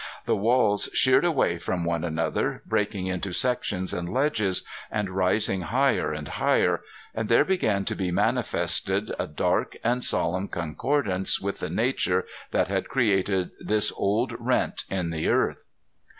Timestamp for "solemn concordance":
10.03-11.39